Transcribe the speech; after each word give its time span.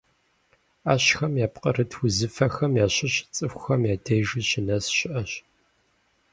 Ӏэщхэм 0.83 1.33
япкъырыт 1.45 1.91
узыфэхэм 2.03 2.73
ящыщ 2.85 3.15
цӀыхухэм 3.35 3.81
я 3.93 3.95
дежи 4.05 4.41
щынэс 4.49 4.85
щыӏэщ. 4.97 5.31